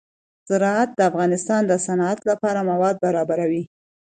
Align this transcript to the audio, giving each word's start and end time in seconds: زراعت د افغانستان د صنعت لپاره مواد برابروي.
زراعت 0.49 0.89
د 0.95 0.99
افغانستان 1.09 1.61
د 1.67 1.73
صنعت 1.85 2.19
لپاره 2.29 2.59
مواد 2.71 2.95
برابروي. 3.05 3.63